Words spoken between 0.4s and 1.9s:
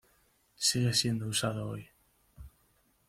Sigue siendo usado hoy.